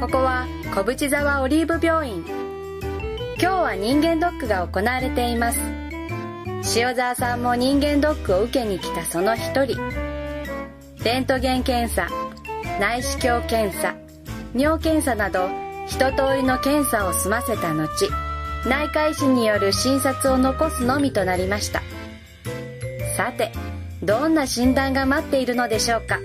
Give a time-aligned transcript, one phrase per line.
[0.00, 2.24] ここは小淵沢オリーブ病院。
[3.38, 5.60] 今日は人間ドックが行われています。
[6.74, 9.76] 塩沢さんも人間ドックを受けに来たその一人。
[11.04, 12.08] レントゲン検査
[12.80, 13.94] 内視鏡検査
[14.54, 15.50] 尿検査など
[15.86, 17.86] 一通りの検査を済ませた後
[18.66, 21.82] 内科医師による診察を残すのみとなりました。
[23.18, 23.52] さて
[24.02, 26.18] どんな診断が待っているのでしょうか？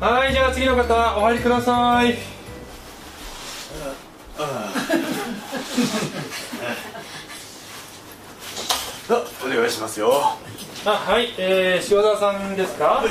[0.00, 2.14] はいじゃあ次の方お入りください。
[4.38, 4.72] あ
[9.44, 10.12] お願いしますよ。
[10.84, 13.02] あはいえー、塩沢さんですか？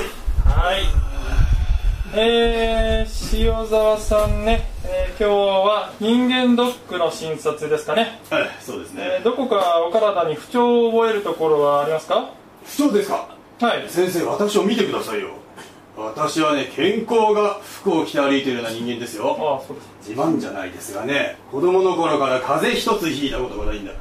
[0.46, 0.84] はい。
[2.14, 8.18] えー、塩沢さんね、えー、今日は人間ドックの診察ですかね？
[8.30, 9.02] はいそうですね。
[9.18, 12.30] えー、どこかお体に不調を覚えるところはありますか？
[12.64, 13.28] 不調ですか。
[13.60, 13.84] はい。
[13.90, 15.32] 先生私を見てくださいよ
[15.98, 19.64] 私はね健康が服を着て歩いているような人間ですよ。
[20.00, 23.98] 自慢じゃないですがね子供の頃から風邪一つひいたことがないんだ、ね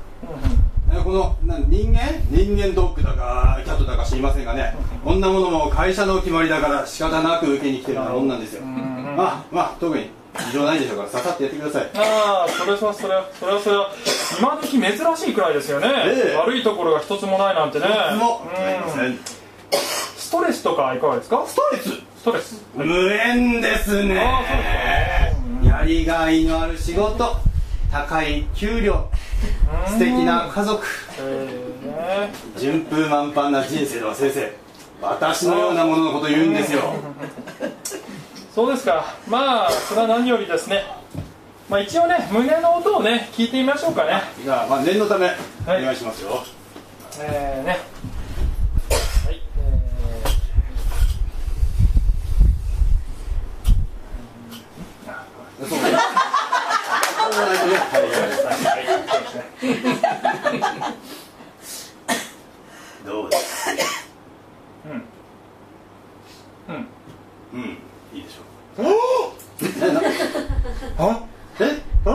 [1.04, 2.00] このな人間？
[2.30, 8.62] 人間ドッグだかキャットだか知りませんがねこんなものも会社の決まりだから仕方なく受けに来てるようなもんなんですよ。
[8.62, 10.10] まあまあ特に
[10.50, 11.90] 異常ないでしょうからささっとやってください。
[11.96, 13.90] ああそれはそれはそれはそれは
[14.40, 16.36] 今時珍しいくらいですよね、ええ。
[16.36, 17.88] 悪いところが一つもないなんてね。
[18.20, 18.64] もうん。
[18.64, 19.37] うありません
[19.72, 21.46] ストレスとかいかがですか？
[21.48, 21.90] ストレス。
[21.90, 22.62] ストレス。
[22.76, 24.16] 無縁ですね。
[25.64, 27.36] やりがいのある仕事。
[27.92, 29.10] 高い給料。
[29.88, 30.86] 素敵な家族。
[31.20, 31.88] えー。
[31.88, 34.52] ね順風満帆な人生では先生。
[35.02, 36.94] 私のようなもののこと言うんですよ。
[38.54, 39.16] そうですか。
[39.28, 40.84] まあそれは何よりですね。
[41.70, 44.22] まあ一応ね胸の音をね聞いてみましょうかね。
[44.44, 45.32] じゃあまあ念のため
[45.66, 45.84] おはい。
[45.84, 46.44] 願いしますよ、
[47.22, 47.80] えーね
[49.26, 49.42] はい
[55.60, 59.44] そうねそうないとねはいえーはいそうですね
[63.06, 63.70] どうです
[64.86, 64.92] うん
[66.70, 66.88] うん
[67.54, 67.60] うん
[68.14, 68.42] いいでしょ
[68.84, 70.00] うえな
[71.00, 71.02] あ
[71.60, 71.62] え
[72.06, 72.08] あ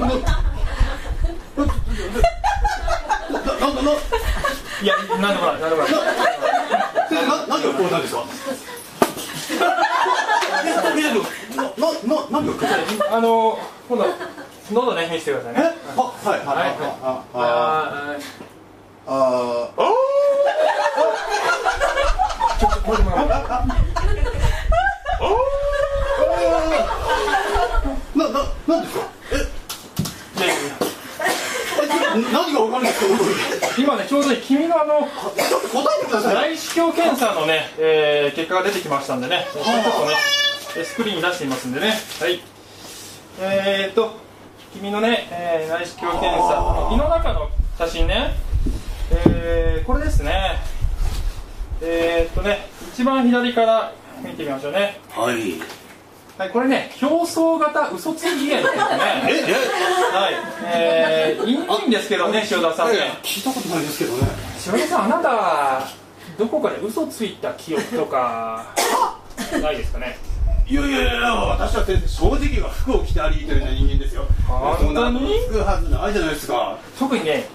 [0.00, 0.14] なな
[3.60, 3.92] ななな
[4.82, 8.24] いやなんでもないなんでもないな何がこうなんですか
[10.96, 11.02] え
[11.56, 11.68] なな
[12.06, 12.64] な何がこう
[13.14, 13.58] あの
[13.88, 14.04] 今度
[14.72, 15.62] 喉ね見せてくださいねえ
[15.96, 16.68] あはいはいはい
[17.02, 17.36] ああ
[19.06, 19.12] ああ
[19.76, 19.78] あ
[22.58, 23.24] ちょっとこれでもな、な、
[28.66, 29.00] なんですか
[29.32, 29.34] え、
[30.38, 30.70] いやいやいや
[32.16, 33.02] え何がわかるんですか
[33.78, 34.99] 今ねちょうど君のあのちょっと
[35.72, 36.34] 答えてください。
[36.52, 39.70] 内視鏡検査のね、えー結果が出てきましたんでね、ちょっと
[40.06, 40.14] ね、
[40.76, 42.40] えスクリーンに出していますんでね、はい。
[43.40, 44.12] えー、っと、
[44.72, 48.34] 君のね、えー内視鏡検査、胃の中の写真ね、
[49.26, 50.58] えーこれですね、
[51.82, 55.00] えー、っとね、一番左から見てみましょうね。
[55.14, 55.54] はい
[56.40, 60.16] はい、これね、表層型嘘つき炎って言ってね、 え、え？
[60.16, 60.34] はい、
[60.64, 63.12] えー、いいんですけどね、塩田さんね。
[63.22, 64.26] 聞いたことないですけどね。
[64.72, 65.86] 塩田さんあなた
[66.38, 68.64] どこかで嘘ついた記憶とか
[69.60, 70.16] ないですかね？
[70.66, 74.24] いやいやいや私は正直が服を着て歩いてるような人間ですよ。
[74.48, 74.86] 本当に？
[74.86, 76.78] そんなことつくはずないじゃないですか。
[76.98, 77.46] 特にね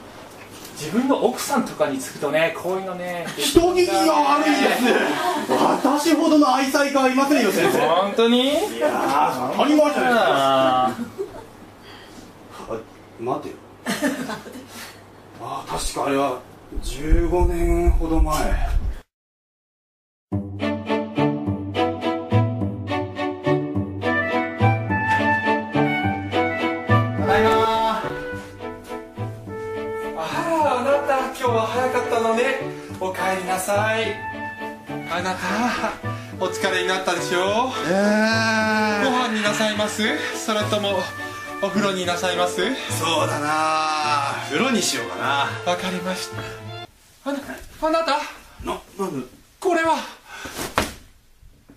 [0.78, 4.84] 自分の奥さんとかにつくとねこういうのね人聞きが悪いです
[5.58, 7.80] 私ほどの愛妻家はいませんよ先生。
[7.80, 8.50] 本当に？
[8.50, 10.12] いやー当たり前じゃない
[11.00, 11.10] です
[12.68, 12.82] か。
[13.20, 13.56] 待てよ。
[15.42, 16.42] あ確かあれは
[16.84, 18.36] 15年ほど前
[35.18, 35.94] あなた
[36.44, 37.70] お疲れになったでしょ？
[37.70, 39.02] うえ。
[39.06, 40.04] ご飯になさいます？
[40.38, 41.00] それとも
[41.62, 42.58] お風呂になさいます？
[43.00, 44.34] そうだな。
[44.50, 45.72] 風呂にしようかな。
[45.72, 46.42] わかりました。
[47.30, 47.40] あな
[47.82, 48.20] あなた？
[48.66, 49.28] ななんで？
[49.58, 49.96] これは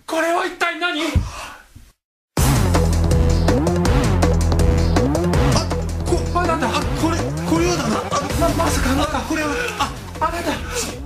[0.04, 1.00] これは一体何？
[1.04, 1.08] こ
[6.34, 6.66] あなた？
[6.66, 7.18] あこれ
[7.48, 7.98] これはだな。
[7.98, 8.02] あ
[8.40, 9.50] ままさかあなたこれは。
[9.78, 10.50] ああなた？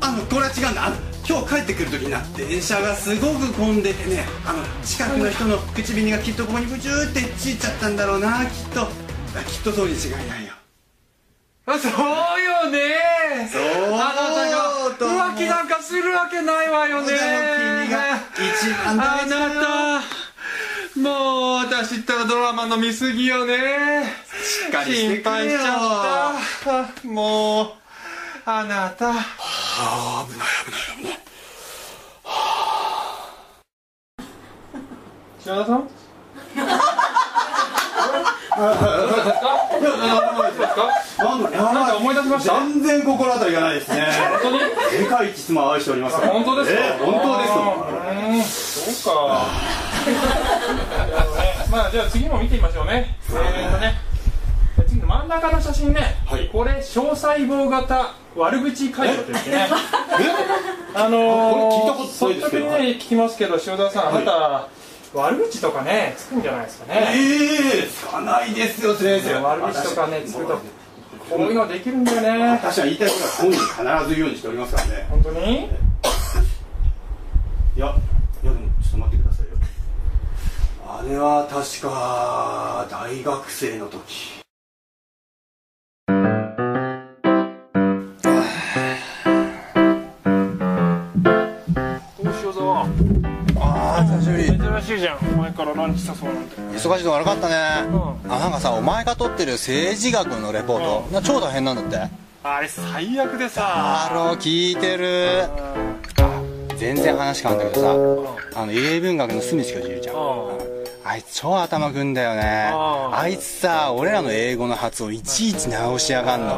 [0.09, 0.87] あのこれは違うんだ。
[0.87, 0.97] あの
[1.29, 8.83] 今日帰ってくる時にな電車がすごく混んでてねあの近くの人の口紅がきっとここにブチューってついちゃったんだろうなきっと。
[9.35, 10.53] あきっとそうに違いないよ。
[11.65, 13.49] あそうよね。
[13.51, 13.63] そう
[13.95, 17.07] あなたとが浮気なんかするわけないわよね。
[17.07, 21.01] 君が一番あなた。
[21.01, 23.57] もう私ったらドラマの見過ぎよね。
[24.45, 27.09] しっかり心配しちゃった。
[27.09, 27.73] もう
[28.45, 29.13] あなた。
[29.13, 29.15] あ
[29.79, 31.12] あ危ない危ない危ない
[35.45, 35.89] 塩田さん？
[41.23, 42.61] なんか思い出しました？
[42.61, 44.07] 全然心当たりがないですね。
[44.43, 44.61] 本当に？
[45.03, 49.47] 世界一妻を愛しております本当ですか、ええ本当ですそうか。
[51.71, 53.17] まあじゃあ次も見てみましょうね。
[53.31, 53.95] えーとね。
[54.87, 56.49] 次の真ん中の写真ね、はい。
[56.49, 59.69] これ小細胞型悪口解除といってね。
[60.95, 62.65] あのー、これ聞いたことないですけど。
[62.67, 64.69] 率直にね聞きますけど塩田さん、あなた
[65.15, 67.11] 悪口とかねつくんじゃないですかえね。
[67.85, 69.35] えつかないですよ先生。
[69.43, 70.61] 悪口とかねつくと私
[71.31, 72.51] こういうのできるんだよね。
[72.53, 75.07] 私は言いたいことは本人必ず言うようにしておりますからね。
[75.11, 75.39] 本当に？
[77.77, 77.95] いやいや
[78.43, 79.53] でもちょっと待ってくださいよ。
[80.87, 84.42] あれは確か大学生の時
[95.53, 97.55] からランチ誘うなんて忙しいの悪かったね、
[97.91, 102.23] うあなんかさお前が撮ってる政治学のレポート、な超大変なんだって。
[102.45, 103.63] あれ最悪でさ。
[103.65, 105.45] あろ聞いてる。
[105.45, 106.43] あ
[106.77, 108.61] 全然話変わるんだけどさ。
[108.63, 110.17] あの英文学の隅地教授いるじゃん。
[111.05, 112.71] あいつ超頭くんだよね。
[112.73, 116.49] ああいつさ俺らの英語の発音いちいち直しやがんの。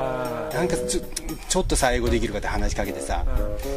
[0.54, 1.00] なんかちょ
[1.48, 3.24] ちょっとさ英語できるかって話しかけてさ。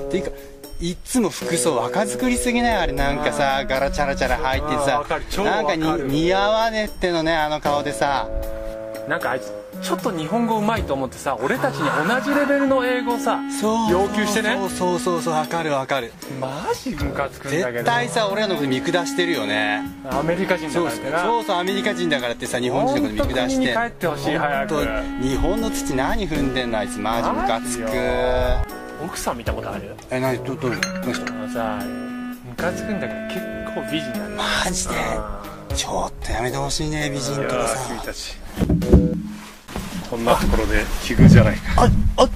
[0.07, 0.31] っていうか
[0.79, 2.75] いっつも服装若作りすぎない？
[2.75, 5.03] あれなんかさ柄チャラチャラ入ってさ
[5.43, 8.29] なんか似合わねってのねあの顔でさ。
[9.07, 13.91] なんかあいつちょっと日本語うまいと思ってさ俺たちに同じレベルの英語をさそう。
[13.91, 14.57] 要求してね？
[14.57, 16.11] そうそうそうそうわかるわかる。
[16.41, 17.71] マジムカつくんだけど。
[17.71, 19.81] 絶対さ俺らのこと見下してるよね。
[20.11, 21.23] アメリカ人だそうからってな。
[21.23, 23.73] そうそうアメリカ人だからってさ日本人のこと見下して。
[23.73, 24.75] 本当国に帰ってほしい早く。
[25.23, 26.99] 日本の土何踏んでんのあいつ。
[26.99, 29.95] マジムカつく奥さん見たことある？
[30.09, 31.33] え何どどうどうした？
[31.33, 31.79] あのさ
[32.47, 33.39] ムカつくんだけど結
[33.75, 34.95] 構美人なんだマジで？
[35.75, 37.87] ちょっとやめてほしいね美人とかさ。
[37.87, 38.37] 君たち。
[40.09, 41.83] こんなところで奇遇じゃないか。
[41.83, 41.89] あ
[42.23, 42.29] あ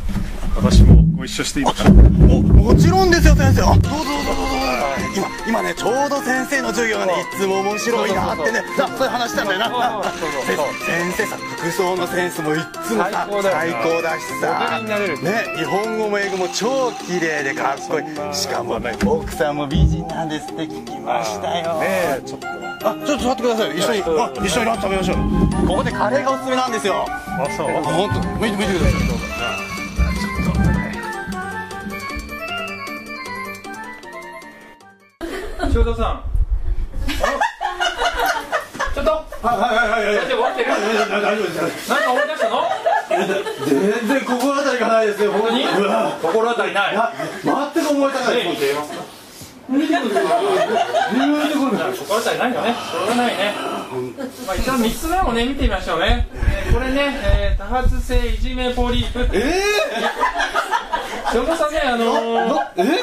[0.57, 1.89] 私もご一緒していいのか？
[1.89, 3.61] ももちろんですよ先生。
[3.63, 4.50] あどうぞどうぞどうぞ
[5.15, 9.09] 今今ねちょうど先生の授業がねいつも面白いなってねさそういう。
[9.11, 9.69] 話したんだよな。
[9.69, 13.61] な先先生さ服装のセンスもいっつもさ最高だよな。
[13.61, 14.77] 最高だしさ。
[14.77, 18.33] ルになれるね日本語も英語も超綺麗でかっこいい。
[18.33, 21.79] しかも奥さんも美人なんですって聞きましたよ。
[21.79, 22.47] ねえちょっと。
[22.83, 24.01] あちょっと座ってください一緒に。
[24.19, 25.67] あ一緒にランチ食べましょう。
[25.67, 27.05] ここでカレーがおすすめなんですよ。
[27.05, 27.67] あそう。
[27.69, 28.19] あ本当。
[28.39, 29.20] 向いて向いてください
[35.73, 36.23] 塩田さん。
[38.93, 39.11] ちょっと。
[39.11, 40.15] はいはいはいはい。
[40.17, 42.63] 大丈夫起きてる大丈夫ですなんか思い出したの？
[43.65, 45.63] 全然心当たりがないですよ本当に。
[45.65, 46.93] うわ心当たりない。
[46.93, 47.11] や
[47.43, 48.41] 全く思い出さない。
[48.41, 48.45] く
[52.37, 52.53] ない。
[52.53, 52.73] よね。
[52.73, 53.53] しょうがないね。
[54.45, 59.27] まあ一応3つ目もね見てみましょうね、えーこれね、えー多発性いじめポリープ。
[59.33, 59.61] え
[61.33, 62.83] 塩田さんねあのえ？
[62.83, 62.93] ね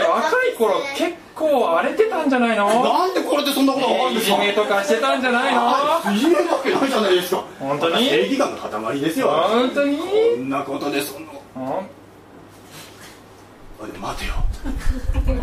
[0.00, 2.66] 若い頃結構荒れてたんじゃないの？
[2.82, 4.36] なんでこれでそんなことがわかるんですか？
[4.36, 5.70] いじめとかしてたんじゃないの？
[6.14, 7.44] いじめるわけないじゃないですか。
[7.58, 8.08] 本当に？
[8.08, 8.56] 正義感の
[8.92, 9.28] 塊ですよ。
[9.28, 9.98] 本当に？
[9.98, 10.04] こ
[10.38, 11.32] んなことでそんな。
[11.56, 11.66] うん。
[11.68, 11.78] あ
[13.92, 14.34] れ待てよ。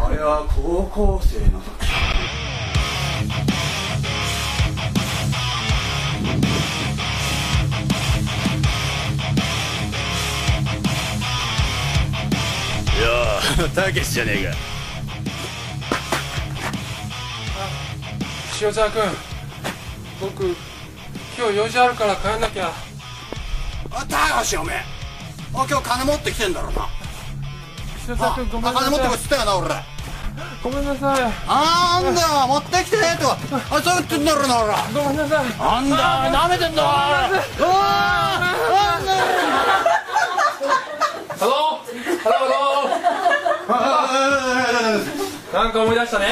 [0.04, 1.72] あれは高校生の時。
[13.76, 14.73] たけしじゃねえか
[18.64, 19.02] 塩沢君。
[20.22, 20.56] 僕今
[21.52, 22.72] 日用事あるから帰んなきゃ。
[23.92, 24.78] あ高橋おめえ。
[25.54, 26.88] あ今日金持ってきてんだろうな。
[28.08, 29.68] 塩沢君ごめんな金持ってこいっさいつったよな俺。
[30.64, 31.34] ごめんなさい。
[31.46, 33.38] あんだ持ってきてとか
[33.70, 34.74] あそう言ってんだろうな俺。
[34.94, 35.46] ごめんなさい。
[35.60, 37.68] あんだなめてんだおい。
[37.68, 37.68] おい。
[37.68, 38.48] な
[38.98, 39.12] んだ
[41.36, 42.48] ハローハロー
[43.68, 43.76] ハ
[44.72, 46.26] ローなんか思い出したね。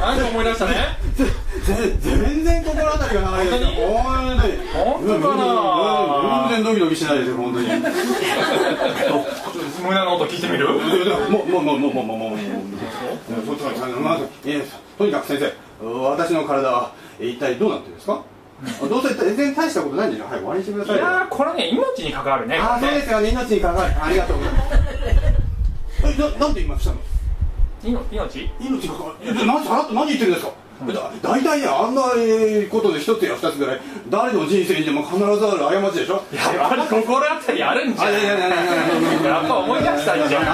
[0.00, 0.96] なんか思い出したね。
[1.16, 1.26] ぜ
[1.66, 4.52] 全然心当たりがないですよ本当に。
[4.72, 5.42] 本当かな
[6.50, 7.80] 全然ドキドキしないですよ本当に胸
[10.04, 10.80] の音聞いてみるもう
[11.46, 12.38] もうもうもうもうもうもうもう
[13.46, 14.26] そっちがまず
[14.98, 15.52] とにかく先生
[16.02, 17.94] 私の体は一体どうなってるん。
[17.96, 18.22] ですか
[18.88, 20.12] どうせ全然大したことないん。
[20.12, 24.76] でしょはい終わりにしてくださいいやこれね命に関わるねあそうですよね命に関わるありがとうございます
[26.04, 26.54] えななん。
[26.54, 26.96] で今したの
[27.84, 29.64] いの命命に関わるえなん。
[29.64, 30.34] さらっと何言ってるん。
[30.34, 30.52] ですか
[31.22, 32.02] 大体ねあんな
[32.70, 33.80] ことで一つや二つぐらい
[34.10, 36.22] 誰の人生にでも必ずある過ちでしょ？
[36.34, 40.44] やっぱり心当たりあるんじゃないあいやいやいやいやいやいややっぱ思い出したんじゃん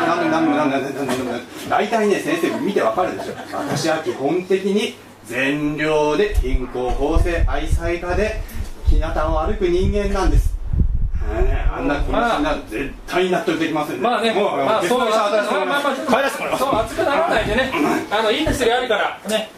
[1.68, 3.32] 大体ね先生見てわかるでしょ
[3.68, 8.40] 私は基本的に善良で貧困法制愛妻家で
[8.86, 15.16] 日向を歩く人間なんですねあんな気持ちになる絶対納得できませんねまあね、もまあ、そう、まあ、ま
[15.62, 17.72] あ、まあ、帰らせてもらいますそう、熱くならないでね、
[18.10, 19.50] あの、いい薬あるから、ね。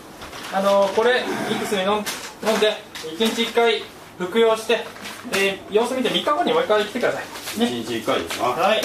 [0.54, 1.24] あの、これ、いい
[1.64, 2.76] 薬飲ん、飲んで、
[3.18, 3.82] 一日一回
[4.18, 4.84] 服用して、
[5.32, 7.18] で、様子見て3日後にもう一回来てくださ
[7.56, 7.58] い。
[7.58, 7.66] ね。
[7.80, 8.44] 一日一回ですか？
[8.46, 8.82] はい。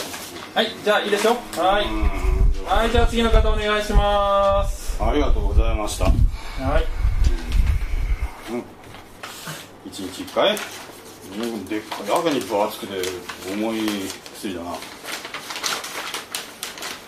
[0.55, 1.37] はい、じゃあいいですよ。
[1.57, 1.85] はい。
[2.65, 4.97] はい、じゃあ次の方お願いします。
[5.03, 6.11] ありがとうございましたは
[6.79, 6.85] い。
[9.85, 10.57] 一日一回？
[11.31, 12.93] うんでっかいやけに分厚くて
[13.53, 13.81] 重い
[14.35, 14.71] 薬だな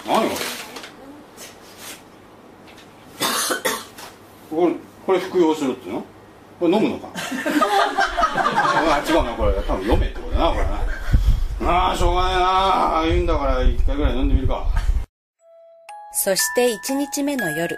[0.05, 0.60] 何これ？
[4.51, 4.73] これ
[5.05, 6.05] これ服用しろっていうの？
[6.59, 7.07] これ飲むのか？
[8.35, 9.53] あ違うなこれ。
[9.53, 10.65] 多分読めってことだなこれ
[11.65, 11.71] な。
[11.71, 12.99] ああしょうがないな。
[12.99, 14.65] あ言うんだから一回ぐらい飲んでみるか。
[16.13, 17.77] そして1日目の夜。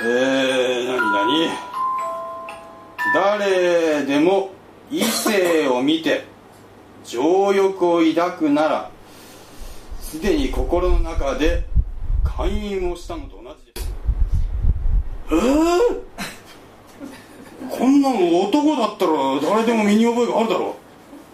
[0.00, 1.48] えー、なになに
[3.14, 4.50] 誰でも
[4.90, 6.24] 異性を見て
[7.04, 8.90] 情欲を抱くなら
[10.00, 11.64] すでに心の中で
[12.26, 13.88] 勧誘をしたのと同じです。
[15.30, 16.02] えー、
[17.70, 20.72] こんなの男だったら誰でも身に覚えがあるだろう。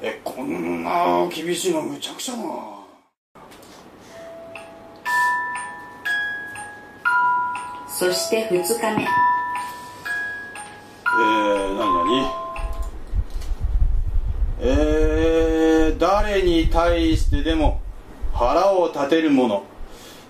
[0.03, 2.51] えこんな厳しいのむちゃくちゃだな。
[7.89, 9.03] そして2日目。
[9.03, 12.27] えー、なになに
[14.61, 17.81] えー、誰に対してでも
[18.33, 19.63] 腹を立てる者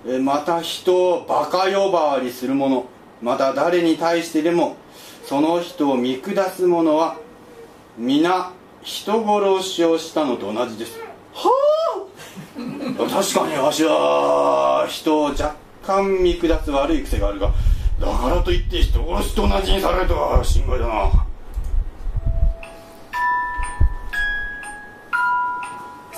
[0.04, 2.84] えーまた人をバカ呼ばわりする者。
[3.20, 4.76] また誰に対してでも
[5.24, 7.18] その人を見下す者は
[7.96, 8.50] 皆
[8.82, 10.98] 人殺しをしたのと同じです。
[11.32, 11.50] は
[11.96, 12.02] あ！
[12.98, 15.54] 確かにわしは人を若
[15.86, 17.52] 干見下す悪い癖があるが
[18.00, 21.26] だからといって人殺しと同じにされるとは心外だな。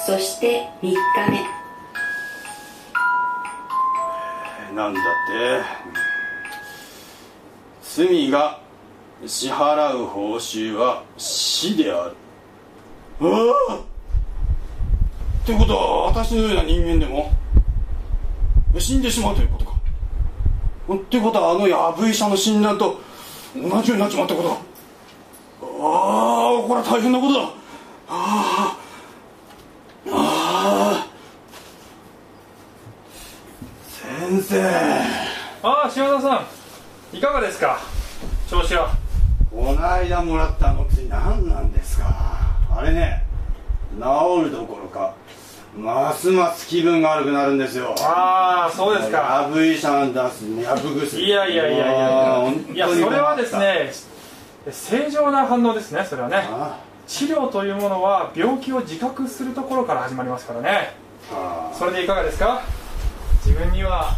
[0.07, 0.95] そして3日
[1.31, 1.63] 目
[4.75, 5.95] なんだって。
[7.83, 8.59] 罪が
[9.25, 12.16] 支払う報酬は死である。
[13.21, 13.26] あ
[13.71, 13.76] あ。
[13.76, 17.31] ってことは私のような人間でも
[18.78, 19.73] 死んでしまうということか。
[20.95, 22.99] ってことはあのヤブ医者の診断と
[23.54, 24.59] 同じようになっちまったことだあ
[25.62, 27.40] あこれは大変なことだ。
[28.09, 28.78] ああ。
[30.11, 31.07] ああ
[33.88, 34.63] 先生
[35.63, 36.45] ああ、塩田さ
[37.13, 37.17] ん。
[37.17, 37.79] いかがですか？
[38.49, 38.91] 調子は。
[39.51, 42.07] この間もらったあの薬何なんですか？
[42.77, 43.25] あれね
[43.97, 45.15] 治るどころか
[45.77, 49.43] ますます気分が悪くなるんですよああ、そうですか。
[49.43, 52.53] ヤブ医者の出すヤブ薬いやいやいやいやいや。
[52.75, 53.93] いや、それはですね、
[54.71, 56.47] 正常な反応ですね、それはね。
[56.51, 60.95] あ治療というものは病気を自覚するところから始まりますからね。
[61.33, 62.63] あそれでいかがですか？
[63.45, 64.17] 自分には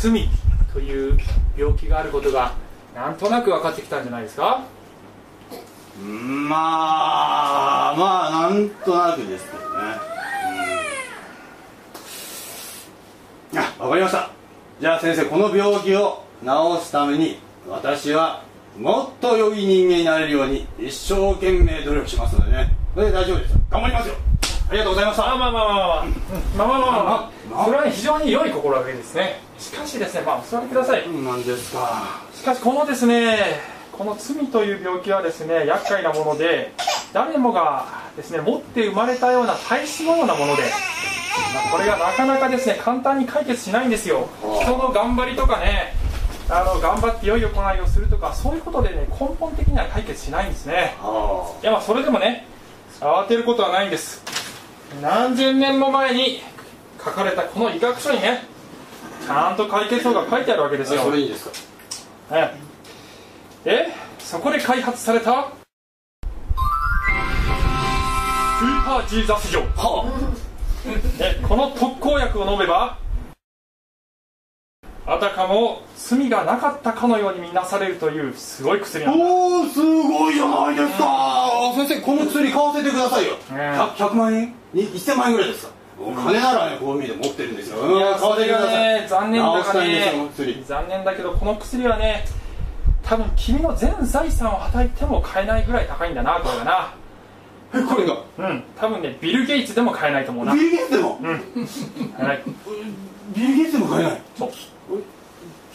[0.00, 0.28] 罪
[0.72, 1.18] という
[1.56, 2.54] 病気があることが
[2.94, 4.64] なんとなく分かってきたんじゃないですか？
[6.02, 6.56] ま
[7.92, 9.68] あまあなんとなくですけどね、
[13.52, 14.30] うん、あわかりました。
[14.80, 16.48] じゃあ先生この病気を治
[16.82, 17.38] すために
[17.68, 18.42] 私は
[18.78, 22.74] もっと良い人間になれるように一生懸命努力しますのでね。
[22.94, 24.14] それで大丈夫です頑張りますよ。
[24.70, 25.32] ありがとうございました。
[25.32, 26.06] あまあまあまあまあまあまあ。
[26.56, 27.19] まあまあまあ、まあ
[28.10, 29.40] 常に良い心がけですね。
[29.58, 31.08] しかしですねまあお座りください。
[31.08, 32.20] なんですか。
[32.34, 33.60] しかしこのですね
[33.92, 36.72] この罪という病気はですね厄介なもので
[37.12, 37.86] 誰もが
[38.16, 40.62] ですね持って生まれたような体質のようなもので
[41.54, 44.28] まあこれがなかなかですね簡単に解決しないんですよ。
[44.62, 45.94] 人の頑張りとかね
[46.48, 50.96] あの頑張って良い行いをするとかそういうことでね根本的には解決しないんですね。
[51.00, 52.44] あいやまあそれでもね
[53.00, 54.20] 慌てることはないんです。
[55.00, 56.42] 何千年も前に
[57.04, 58.44] 書かれたこの医学書にね
[59.26, 61.00] ちゃんと解決法が書いてあるわけですよ。
[61.02, 61.52] あそれいいですか？
[62.32, 62.54] え
[63.64, 63.86] え。
[63.86, 63.88] で
[64.18, 65.52] そこで開発された？
[68.60, 69.62] スーパージーザス錠
[71.18, 72.98] でこの特効薬を飲めば
[75.06, 79.24] あたかも罪がなかったかのように見なされるというすごい薬なんだ。
[79.24, 84.54] おおすごいじゃないですか、先生この薬買わせてくださいよ、え 100, 100万円？
[84.72, 85.72] に1000万円ぐらいですか？
[86.02, 87.98] お金ならねこう見て持ってるんですよ。
[87.98, 89.02] いやそれが買わせてください。
[89.02, 92.24] ね残念だ直したいんですよかね薬残念だけどこの薬はね
[93.02, 96.94] 多分君の全財産をはたいても買えないぐらい高いんだなこれがな。
[97.74, 98.16] えこれが？
[98.38, 98.64] うん。
[98.76, 100.54] 多分ねビル・ゲイツでも買えないと思うな。
[100.54, 101.18] ビル・ゲイツでも？
[102.18, 102.42] はい。
[103.36, 104.20] ビル・ゲイツでも買えない？
[104.38, 104.50] そう。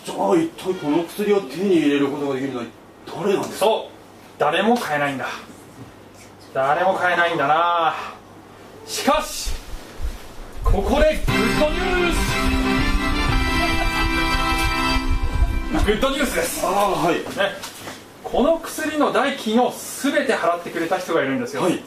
[0.05, 2.65] じゃあ一体この薬を手に入れることができるのは
[3.21, 3.65] 誰なんですか？
[3.65, 3.91] そう。
[4.37, 5.25] 誰も買えないんだ。
[6.53, 7.93] 誰も買えないんだな。
[8.85, 9.51] しかし
[10.65, 12.11] ここでグッドニュー
[15.81, 15.85] ス。
[15.85, 16.65] グッドニュースです。
[16.65, 17.15] ああはい。
[17.15, 17.21] ね、
[18.23, 21.75] この薬の代金を全て払ってくれた人がいるんですよ、はい。
[21.75, 21.81] ね。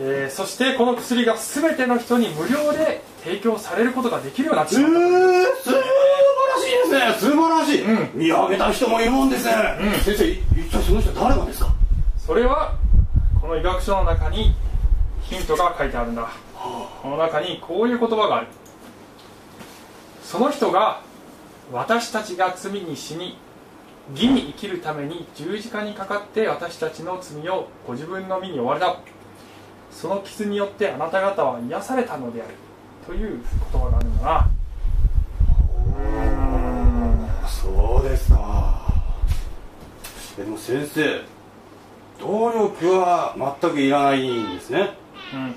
[0.00, 4.92] えーそしてこの薬が全ての人に無料で提供されることができるようになってえー、しまっ
[5.56, 5.82] た、素晴ら
[6.62, 7.00] しいですね。
[7.18, 9.52] 素晴らしい、う見上げた人もいるもんですね、
[10.04, 11.74] 先生い一体その人誰なんですか？
[12.24, 12.76] それは
[13.40, 14.54] この医学書の中に
[15.22, 16.30] ヒントが書いてあるんだ
[17.02, 18.46] この中にこういう言葉がある。
[20.22, 21.00] その人が
[21.72, 23.38] 私たちが罪に死に
[24.12, 28.98] 義に生きるために十字架にかかって私たちの罪をご自分の身に負われた
[29.90, 32.54] その傷によってあなた方は癒されたのである
[33.06, 33.40] という
[33.72, 34.50] 言葉があるんだな。
[37.48, 38.94] そうですか。
[40.36, 41.22] でも先生
[42.20, 44.90] 動力は全くいらないんですね。
[45.32, 45.54] うん。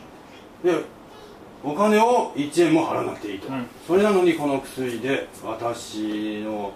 [0.63, 1.00] で
[1.63, 3.67] お金を1円も払わなくていいと、うん。
[3.87, 6.71] それなのにこの薬で私の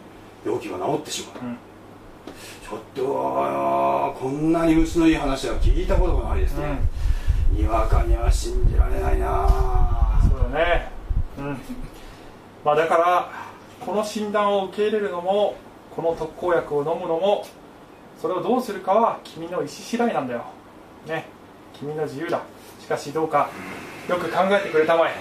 [0.45, 1.57] 病気が治ってしまう、うん。
[2.67, 6.79] ちょっとこんなに虫のいい話は聞いたことがないですね、
[7.51, 10.19] にわかには信じられないな。
[10.29, 10.91] そうだね。
[11.37, 11.57] うん。
[12.63, 13.31] まあだから
[13.79, 15.55] この診断を受け入れるのも
[15.95, 17.45] この特効薬を飲むのも
[18.19, 20.45] それをどうするかは君の意思次第なんだよ。
[21.07, 21.25] ね。
[21.73, 22.41] 君の自由だ
[22.85, 23.49] しかしどうか
[24.07, 25.15] よく考えてくれたまえ。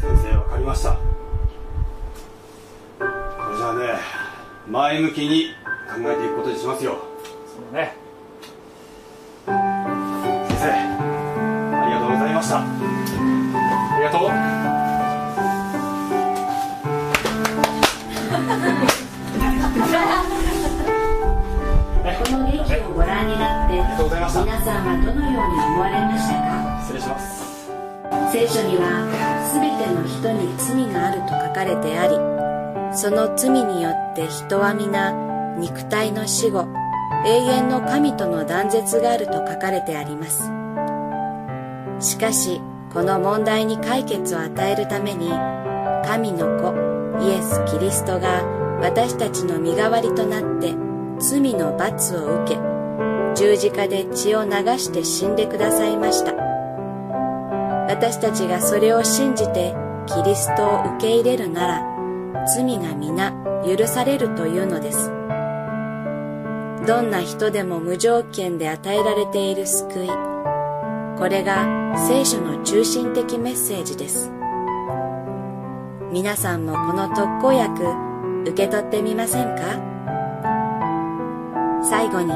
[0.00, 0.94] 先生わかりました。
[0.94, 0.98] こ
[3.52, 4.00] れじゃあね
[4.68, 5.54] 前向きに
[5.88, 6.98] 考えていくことにしますよ。
[7.46, 8.03] そうだね
[23.24, 26.80] になって皆さんはどのように思われましたか？
[26.82, 27.34] 失礼します。
[28.32, 29.06] 聖書には
[29.52, 32.16] 全ての人に罪があると書かれてあり
[32.96, 35.12] その罪によって人は皆
[35.58, 36.66] 肉体の死後
[37.24, 40.42] 永遠の神との断絶があると書かれてあります。
[42.00, 42.60] しかし
[42.92, 45.30] この問題に解決を与えるために
[46.04, 46.74] 神の子
[47.24, 48.42] イエス・キリストが
[48.80, 50.74] 私たちの身代わりとなって
[51.18, 52.60] 罪の罰を受け
[53.34, 56.34] 十字架で血を流して死んでくださいました。
[57.88, 59.74] 私たちがそれを信じて
[60.06, 61.82] キリストを受け入れるなら
[62.54, 63.32] 罪が皆
[63.66, 65.10] 許されるというのです。
[66.86, 70.08] どんな人でも無条件で与えられている救い
[71.18, 74.30] これが聖書の中心的メッセージです。
[76.12, 77.84] 皆さんもこの特効薬
[78.42, 79.80] 受け取ってみませんか？
[81.82, 82.32] 最後に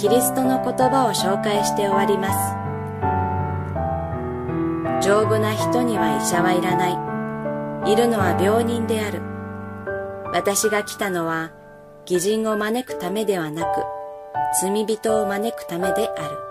[0.00, 2.58] キリストの言葉を紹介して終わります
[5.04, 6.88] 丈夫な人には医者はいらな
[7.86, 7.92] い。
[7.92, 9.22] いるのは病人である。
[10.32, 11.52] 私が来たのは、
[12.08, 13.84] 義人を招くためではなく、
[14.60, 16.47] 罪人を招くためである。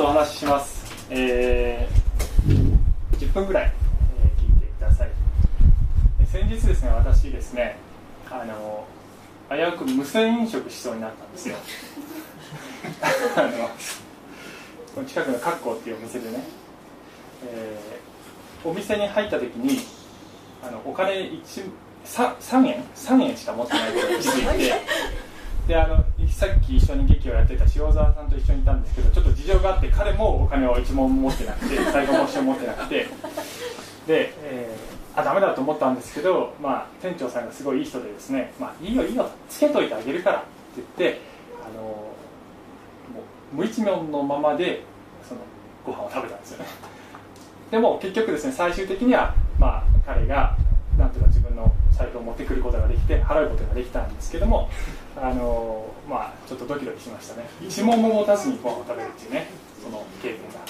[0.00, 0.82] とお話しします。
[1.10, 3.72] えー、10分ぐらい、
[4.24, 5.10] えー聞いてください。
[6.22, 7.76] え先日ですね、私ですね、
[8.30, 8.86] あの、
[9.50, 11.56] 危うく無銭飲食しそうになったんですよ。
[13.36, 13.68] あの、
[14.94, 16.44] この近くのカッコっていうお店でね、
[17.44, 19.80] えーお店に入った時に、
[20.62, 21.62] あのお金一
[22.04, 24.74] さ3円？3円しか持ってないことに気づいて
[25.66, 26.04] であの
[26.40, 33.06] さっき一緒に劇をやってた塩沢さんと一緒にいたんですけどちょっと事情があって彼もお金を一文も持ってなくて最後も一緒持ってなくて。
[34.08, 41.20] で、えーあダメだと思ったんですけど、まあ、店長さんがすごいいい人でですね「まあ、いいよいいよつけといてあげるから」って言って
[41.60, 42.04] あのも
[43.52, 44.84] う無一文のままで
[45.28, 45.40] その
[45.84, 46.66] ご飯を食べたんですよね。
[47.72, 50.56] でも結局ですね最終的には、まあ、彼が
[50.96, 51.26] なんとか
[52.00, 54.70] 財布をを持ってくることができて払うことができたんですけども
[55.16, 57.48] あのまあちょっとドキドキしましたね。
[57.60, 59.48] 一問も持たずにご飯を食べるっていうね
[59.82, 60.60] その経験が。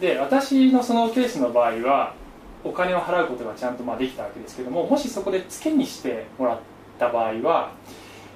[0.00, 2.14] で私のそのケースの場合は
[2.64, 6.60] お金を払うことがちゃんとまあできたわけですけどももしそこでツケにしてもらっ
[6.98, 7.72] た場合は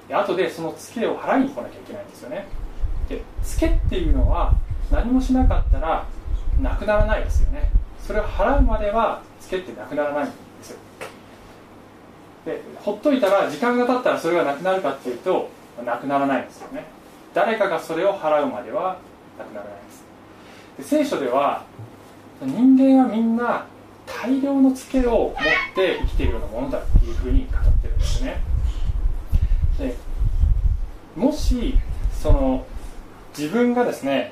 [0.09, 2.47] 後でそのツケを払いに来なきゃいけないんですよね。
[3.09, 4.53] でツケっていうのは
[4.91, 6.05] 何もしなかったら
[6.61, 7.69] なくならないですよね。
[8.01, 10.77] それを払うまではツケってなくならないんですよ。
[12.47, 15.49] でほっといたら時間が経ったらそれがなくなるかっていうと
[15.85, 16.85] なくならないんですよね。
[17.33, 18.97] 誰かがそれを払うまでは
[19.37, 19.73] なくならない
[20.77, 20.93] です。
[20.95, 21.65] で聖書では
[22.41, 23.65] 人間はみんな
[24.05, 25.33] 大量のツケを持っ
[25.75, 28.41] て生きているようなものだっていうふうに語ってるんですね。
[29.77, 29.93] で
[31.17, 31.77] もし
[32.13, 32.65] その
[33.37, 34.31] 自分がですね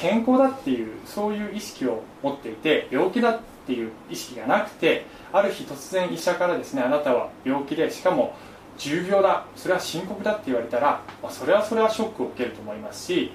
[0.00, 8.34] 健康だっていうそういう意識を持っていて病気だってていう意識がなくてある日突然医者からですねあなたは病気でしかも
[8.78, 13.32] 重病だそれは深刻だって言われたら、まあ、それはそれはショックを受けると思いますし、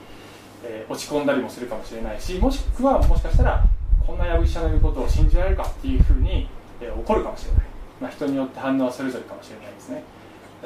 [0.63, 3.63] えー、落ち込んだりもするかもしれないしもしくはもしかしたら
[4.05, 6.47] こんなやぶ医者の言うことを信じられるかっていうふうに、
[6.79, 7.61] えー、怒るかもしれない、
[8.01, 10.03] まあ、人によって反応はそれぞれかもしれないですね。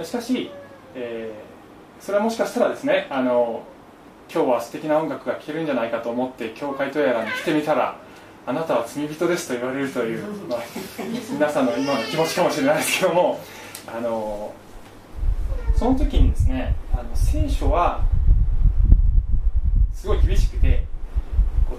[0.04, 0.52] しかし、
[0.94, 3.64] えー、それはもしかしたらですねあの
[4.34, 7.98] 今日は素敵な音楽が聴けるんじゃないかと思って教会とやらに来てみたら
[8.48, 10.60] あなたは罪人ですと言われるという、 まあ、
[11.32, 13.40] 皆さんの今の気持ちかもしれないですけども
[13.88, 14.54] あの
[15.76, 18.02] その時にですねあの聖書は
[19.94, 20.84] すごい厳しくて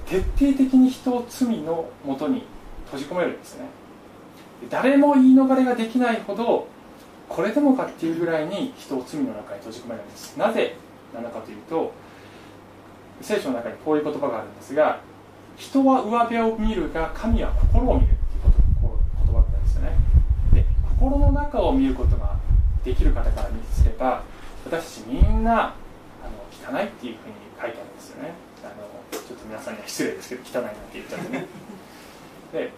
[0.06, 2.44] 徹底的に人を罪のもとに
[2.86, 3.66] 閉じ込めるんですね。
[4.70, 6.66] 誰も言い逃れができないほど
[7.28, 10.36] これでもかっていうぐらいに人を罪の中に閉じ込めるんです。
[10.36, 10.76] なぜ
[11.14, 11.92] なのかというと
[13.20, 15.00] 聖書の中にこういう言葉があるんですが
[15.56, 18.54] 人は上辺を見るが神は心を見るっていう
[19.24, 19.96] 言葉なんですよね。
[20.52, 20.64] で
[20.98, 22.36] 心の中を見ることが
[22.84, 24.22] できる方から見すれば
[24.64, 25.74] 私たちみんなあ
[26.28, 28.34] の汚いっていうふうに書いてあるんですよね。
[28.62, 31.46] あのちょっと皆さんには失礼ですけど汚いなんて言っちゃってね。
[32.52, 32.70] で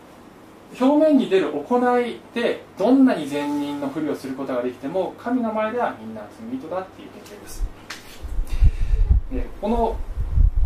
[0.80, 7.64] 表面に出る行いでどんなに善人のふりをすることができても神の前ではみんな罪人だっていう見解です。
[9.32, 9.96] でこの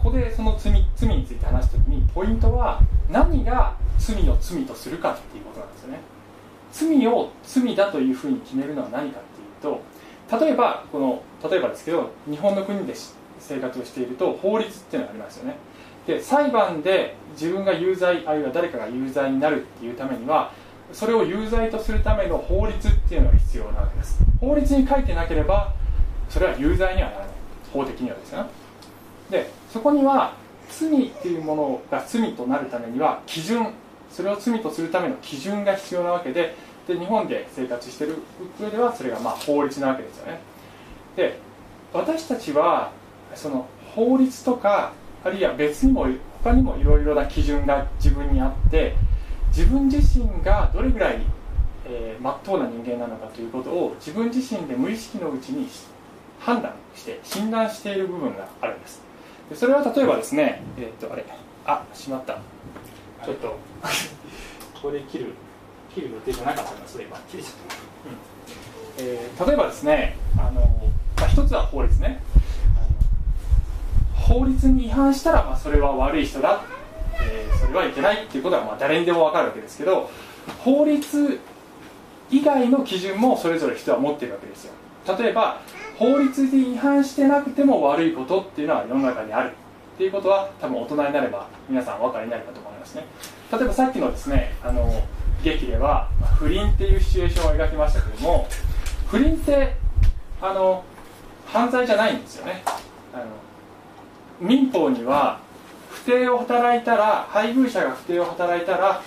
[0.03, 6.01] ここでその罪罪について話すときにポイントは何が罪を罪とするかっていうことなんですよね。
[6.73, 9.23] 罪を罪だというふうに決めるのは何かっ
[9.61, 9.79] ていう
[10.31, 12.95] と例えばこの例えばですけど日本の国で
[13.39, 15.57] 生活をしていると法律っていうのがありますよね。
[16.07, 20.53] で裁判で自分が有罪あるいは誰かが有罪になるっていうためには
[20.93, 24.19] それを有罪とするための法律っていうのが必要なわけです。
[24.41, 25.75] 法律に書いてなければ
[26.29, 27.29] それは有罪にはならない。
[27.73, 28.45] 法的にはですね。
[29.31, 30.35] でそこには
[30.69, 33.73] 罪っていうものが罪となるためには基準
[34.11, 36.55] それを罪とするための基準が必要なわけで
[36.87, 38.17] で日本で生活してる
[38.61, 40.41] 上ではそれがまあ法律なわけですよね。
[41.17, 41.39] で
[41.93, 42.91] 私たちは
[43.35, 44.93] その法律とか
[45.25, 46.07] あるいは別にも
[46.43, 48.97] 他にもいろいろな基準が自分にあって
[49.49, 51.21] 自分自身がどれぐらい、
[51.87, 55.69] えー、真っ当な人間なのかということを自分自身で無意識のうちに
[56.41, 59.12] 判断して診断している部分があるんです。
[59.55, 61.25] それは例えばですねえー、っとあれ
[61.67, 62.39] あしまった。
[63.25, 63.49] ちょっと。
[63.49, 63.57] こ
[64.89, 65.35] こで切る
[65.95, 67.19] 切る予定じゃなかったなそういえば。
[67.31, 67.53] 切れちゃっ
[68.99, 69.09] た、うん。
[69.09, 70.61] えー、例えばですねあの、
[71.17, 72.21] まあ、一つは法律ね。
[74.15, 76.63] 法律に違反したら、まあ、それは悪い人だ、
[77.21, 80.11] えー、それはいけないっていうことはまあ誰にでも分かるわけですけど
[80.65, 81.41] 法律
[82.31, 84.73] 以外の基準もそれぞれ人は持ってるわけですよ。
[85.19, 85.61] 例えば
[85.99, 89.53] 法律に違反してなくても悪いことっていうのは世の中にある。
[89.95, 93.05] っていうことは多分大人になれば皆さんお分かりになるかと思いますね。
[93.53, 94.91] 例えばさっきのですねあの
[95.45, 98.49] 劇では不倫っていうシチュエーションを描きましたけども
[99.07, 99.75] 不倫って
[100.41, 100.83] あの
[101.47, 102.63] 犯罪じゃないんですよね。
[103.13, 103.25] あの
[104.41, 105.41] 民法には
[105.91, 109.03] 不定を働いたら配偶者が不定を働いたら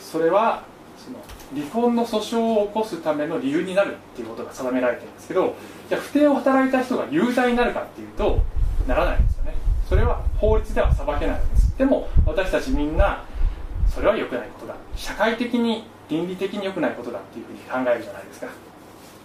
[0.00, 0.62] それは
[0.96, 1.18] その
[1.54, 5.54] 離婚の訴訟を起こすための理由になるっていうことが定められてるんですけど
[5.88, 8.40] じゃあ不定を働いた人が有罪になるかっていうと
[8.86, 9.54] ならないんですよね。
[9.88, 11.76] それは法律では裁けないんです。
[11.76, 13.24] でも私たちみんな
[13.88, 14.74] それは良くないことだ。
[14.96, 18.46] 社会的に倫理的に良くないことだっていうふうに考えるじゃないですか。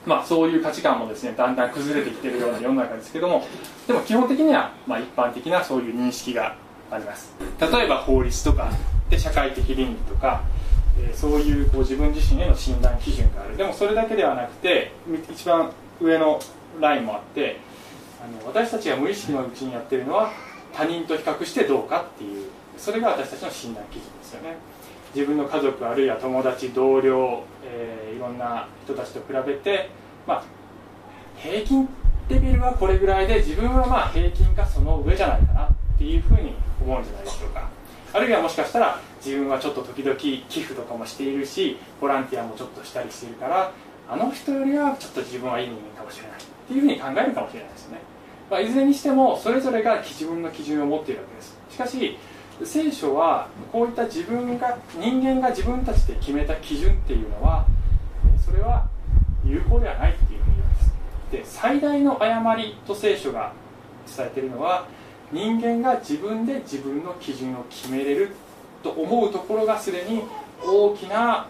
[0.06, 3.46] まあ、そういう価値観もですねだんだん崩れてきてるような世の中ですけども
[3.88, 6.56] でも基本的にはまあ一般的なそういう認識が
[6.90, 7.36] あります。
[7.60, 8.72] 例えば法律とか
[9.10, 10.44] で社会的倫理とか、
[11.00, 13.58] え、そういうこう自分自身への診断基準がある。
[13.58, 14.92] でもそれだけではなくて
[15.32, 16.40] 一番上の
[16.80, 17.60] ラインもあって
[18.22, 20.32] あの私たちが無意識のうちにやってるのは
[20.74, 24.56] 他人と比較してどうかっていうそれが私たちの診断基準ですよね。
[25.16, 29.90] 自分の家族あるいは友達同僚、えいろんな人たちと比べて、
[30.28, 30.44] まあ、
[31.38, 31.88] 平均
[32.30, 37.70] レベルはこれぐらいで自分はまあ平均かその上じゃないかなっていうふうに思うんじゃないでしょうか。
[38.14, 43.72] あるいはもしかしたら自分はちょっと時々寄付とかもしているしボランティアもちょっとしたりしているから
[44.10, 48.00] あの人よりはちょっと自分はいい人間かもしれないっていうふうに考えるかもしれないですね、
[48.50, 51.58] まあ、いずれにしてもそれぞれが自分の基準を持っているわけです。
[51.70, 52.18] しかし
[52.64, 57.66] 聖書はこういった自分が人間が自分たちで決めた基準っていうのは
[58.44, 58.88] それは
[59.46, 61.52] 有効ではないっていうふうに言うんです。
[61.54, 63.54] で最大の誤りと聖書が
[64.08, 64.88] 伝えているのは
[65.32, 68.32] 人間が自分で自分の基準を決めれる
[68.82, 70.24] と思うところがすでに
[70.64, 71.48] 大きな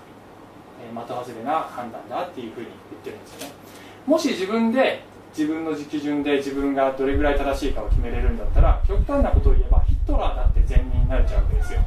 [0.93, 3.53] 的外れな判断だっていうふうに言ってるんですよね。
[4.05, 5.03] もし自分で
[5.37, 11.79] 自分の基準で自分がどれぐらい正しいかを決めれるんだったら極端なことを言えばヒトラーだって善人になれちゃうわけですよ。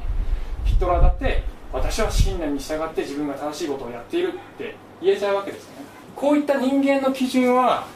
[0.64, 5.86] ヒトラーだって私は信念に従って自分が正しいことをやっているって言えちゃうわけですよね。
[6.14, 7.86] こういった人間の基準は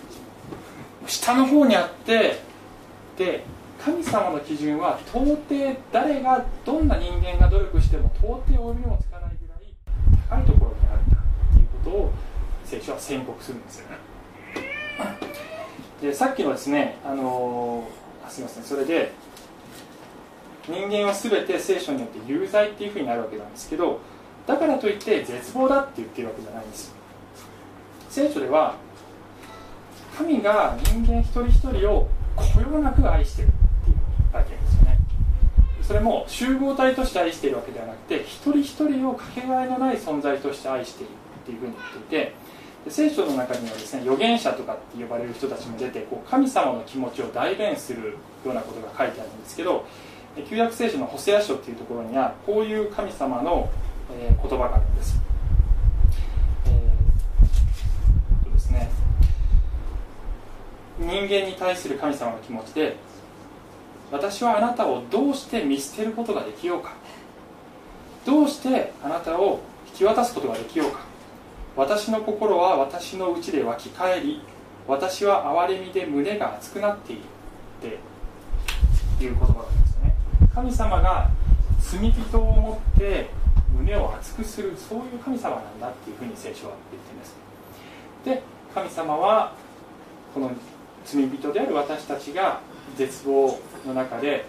[1.06, 2.40] 下の方にあって
[3.18, 3.44] で
[3.84, 5.36] 神様の基準は到底
[5.92, 9.74] 誰がどんな人間が努力しても到底及びもつかないぐらい
[10.30, 11.16] 高いところにあるんだ。
[11.18, 12.12] っていうことを
[12.64, 13.98] 聖書は宣告するんですよね。
[16.00, 19.12] でさっきのですねあのー、すみませんそれで
[20.66, 24.00] 人間は全て聖書によって有罪っていうふうになるわけなんですけど
[24.46, 26.94] だからといって絶望だって言ってるわけじゃないんです
[28.08, 28.76] 聖書では
[30.16, 33.48] 神が人間一人一人をこよなく愛してる。
[34.38, 34.98] わけですよね。
[35.82, 41.10] それも集合体として愛しているわけではなくて一人一人をかけがえのない存在として愛している
[41.42, 49.84] っていうふうに言っていて聖書の中にはですね預言者とかって呼ばれる人たちも出てこう神様の気持ちを代弁するようなことが書いてあるんですけど
[50.48, 53.70] 旧約聖書のホセア書っていうところにはこういう神様の、
[54.10, 55.20] えー、言葉があるんです、
[56.66, 58.90] えー、とですね
[60.98, 62.96] 人間に対する神様の気持ちで
[64.14, 66.92] 私はあなたをどうして見捨てることができようか。
[68.24, 71.00] どうしてあなたを引き渡すことができようか。
[71.76, 74.40] 私の心は私のうちで湧き返り
[74.86, 77.26] 私は憐れみで胸が熱くなっているっ
[79.18, 80.14] ていう言葉なんですね。
[80.54, 81.28] 神様が
[81.80, 83.30] 罪人を持って
[83.76, 87.34] 胸を熱くするそういう神様なんだっていうふうに聖書は言っています。
[88.24, 89.52] で神様は
[90.32, 90.52] この
[91.04, 92.60] 罪人である私たちが
[92.96, 94.44] 絶望の中で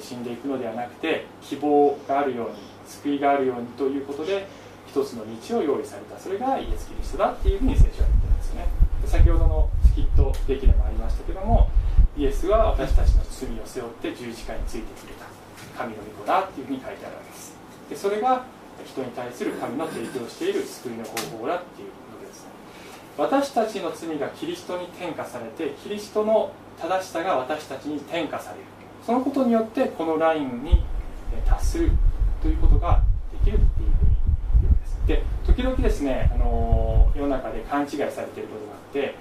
[0.00, 2.56] 死んでいくのではなくて希望があるように
[2.86, 4.46] 救いがあるようにということで
[4.86, 6.18] 一つの道を用意された。
[6.18, 8.68] それがイエス・キリストだっていうふうに聖書は言ってるんですね。
[9.06, 11.70] 先ほどのスキット劇でもありましたけども
[12.16, 15.26] イエスは私たちの罪を背負って十字架についてくれた。
[15.76, 17.56] 神の御子だっていうふうに書いてあるわけです。
[17.88, 18.44] でそれが
[18.84, 21.88] 人に対する神の提供している救いの方法だっていう
[23.18, 28.64] 私たちの罪がキリストに転嫁されてキリストの正しさが私たちに転嫁される。
[29.04, 30.82] そのことによってこのラインに
[31.46, 31.90] 達する
[32.40, 33.02] ということが
[33.44, 34.16] できるっていうふうに
[34.62, 34.96] 言うんです。
[35.06, 39.14] で時々ですね、あの世の中で勘違いされていることがあって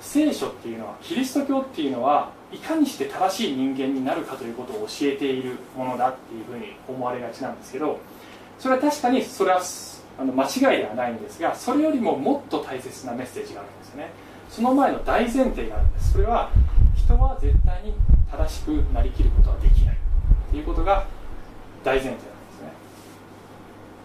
[0.00, 7.98] 聖書っていうのはキリスト教っていうのはいかにして正しい人間になるかということを教えているものだっていうふうに思われがちなんですけど
[8.58, 9.60] それは確かにそれは
[10.18, 14.10] あの間違いではないんですがそれよりももっと大切なメッセージがあるんですよね。
[14.50, 16.12] その前の大前提があるんです。
[16.12, 16.50] それは
[16.96, 17.94] 人は絶対に
[18.30, 19.96] 正しくなりきることはできない。
[20.50, 21.06] ということが
[21.84, 22.72] 大前提なんですね。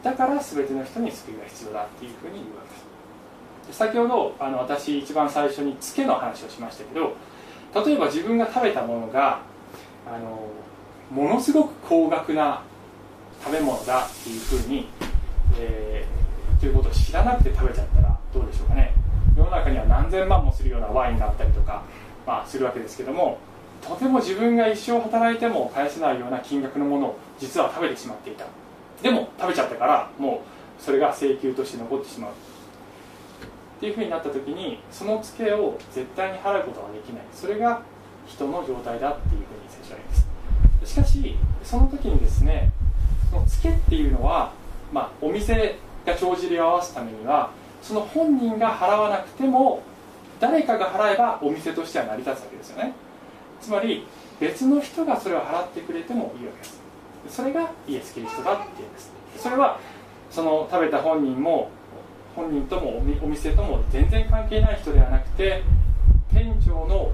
[0.03, 3.77] だから全ての人に救いが必要だっていうふうに言うわけです。
[3.79, 7.15] 先ほどあの私一番最初にツケの話をしましたけど
[7.85, 9.39] 例えば自分が食べたものが
[10.05, 10.49] あの
[11.09, 12.61] ものすごく高額な
[13.43, 14.87] 食べ物だっていうふうに、
[15.59, 18.93] えー、ということを知らなくて食べちゃったらどうでしょうかね。
[19.37, 21.83] 世の中には何千万もするようなワインがあったりとか、
[22.25, 23.39] まあ、するわけですけども
[23.81, 28.45] とても自分が一生働いても返せないような金額のものを実は食べてしまっていた。
[29.01, 30.41] でも食べちゃったからも
[30.79, 32.31] うそれが請求として残ってしまう。
[32.31, 32.35] っ
[33.79, 37.23] ていうふうになった時にそのツケを絶対に払うことはできない。
[37.33, 37.81] それが
[38.25, 40.15] 人の状態だっていうふうに聖書は言いま
[40.85, 40.93] す。
[40.93, 42.71] しかしその時にですね
[43.29, 44.53] そのツケっていうのは、
[44.93, 47.51] まあ、お店が帳尻を合わすためには
[47.81, 49.81] その本人が払わなくても
[50.39, 52.93] 誰かが払えばお店としては成り立つわけですよね。
[53.61, 54.05] つまり
[54.39, 56.81] 別の人がそれを払ってくれてもいいわけです。
[57.29, 59.11] それがイエス・キリストだっていうんです。
[59.37, 59.79] それは
[60.29, 61.69] その食べた本人も
[62.35, 65.63] 本人ともお店とも全然関係ない人ではなくて
[66.33, 67.11] 店長の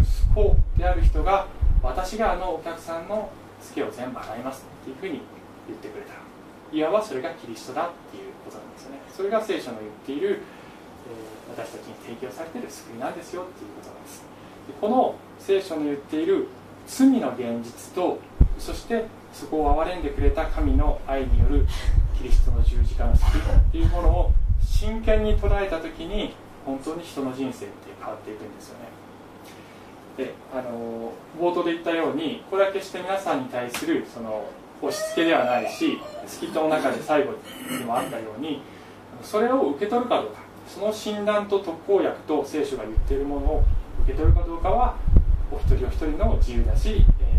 [0.00, 1.46] 息子である人が
[1.82, 5.22] 私があのお客さんのツケを全部払いますっていうふうに
[5.66, 6.27] 言ってくれた。
[6.72, 8.98] いわばそれがキリストだっていうことなんですよね。
[9.14, 10.40] それが聖書の言っている、
[11.08, 14.22] え私たちに提供されている救いなんですよっていうことなんです。
[14.68, 16.48] でこの聖書の言っている
[16.86, 18.18] 罪の現実と
[18.58, 21.66] そしてそこを憐れんでくれた神の愛による
[22.16, 28.88] キリストの十字架の救いっていうものを真剣に捉えた時に本当に人の人生って変わっていくんですよね。
[30.16, 34.44] であの冒頭で言ったようにこれは決して皆さんに対するその
[34.82, 37.32] 押し付けではないしスキットの中で最後
[37.78, 38.60] にもあったように
[39.22, 43.64] それを受け取るかどうかその診断と特効薬と聖書が言っているものを
[44.04, 44.96] 受け取るかどうかは
[45.50, 47.38] お一人お一人の自由だし、えー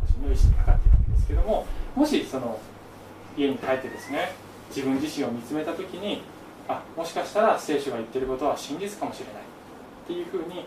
[0.00, 2.58] 個人の意思にかかっているわけですけどももしその
[3.36, 4.32] 家に帰ってですね
[4.74, 6.22] 自分自身を見つめた時に
[6.68, 10.62] あもしかしたら聖書が言ってることは真実かもしれないっていうふうに、え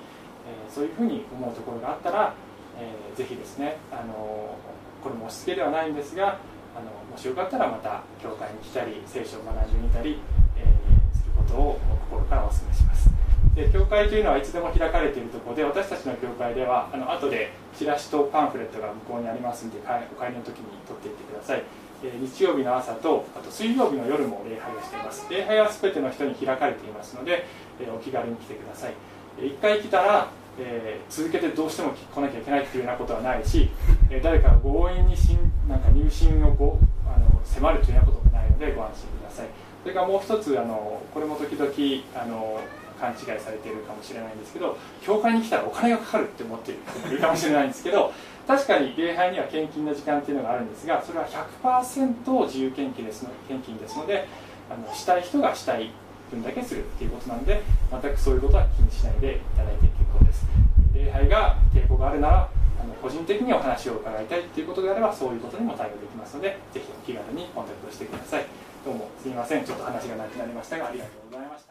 [0.69, 2.33] ーそういうふうに思うところがあったら、
[2.79, 4.57] えーぜひですねあの
[5.03, 6.37] これも押し付けではないんですが
[6.75, 10.19] あのもしよかったらまた教会に来たり聖書を学んでみたり、
[10.57, 13.09] えーすることを心からお勧めします。
[13.55, 21.63] で教会というのはいつでも開かれているところで私たちの教会ではあの後でチラシとパンフレットが向こうにありますんでお帰りの時に取っていってください。
[22.01, 25.27] 日曜日の朝とあと水曜日の夜も礼拝をしています。
[25.29, 27.45] 礼拝は全ての人に開かれていますので、
[27.79, 28.93] えお気軽に来てください。
[29.39, 33.69] えー一回来たら、えー続けてどうしても来なきゃいけないっていうようなことはないし、
[34.11, 39.47] えー誰かが強引に新なんか入信をこうあの迫るというようなこともないのでご安心ください。
[39.83, 41.71] それからもう一つあのこれも時々
[42.21, 42.59] あの
[42.99, 46.81] 勘違いされているかもしれないんですけど教会に来たらお金がかかるって思っている。
[46.85, 48.13] 人もいるかもしれないんですけど
[48.45, 51.25] 確かに礼拝には献金の時間っていうのがあるんですがそれは
[51.63, 54.27] 100%自由献金ですの献金ですので
[54.69, 55.89] あのしたい人がしたい
[56.29, 60.45] 分だけするっていうことなので全くそういうことは気にしないでいただいて結構です。
[60.93, 62.49] 礼拝が抵抗があるなら
[62.81, 68.45] あの個人的にお話を伺いたいっていうことであればそういうことにも対応できますのでぜひお気軽にコンタクトしてください。
[68.83, 69.63] どうもすみません。
[69.63, 71.70] ちょっと話が長くなりましたがありがとうございました。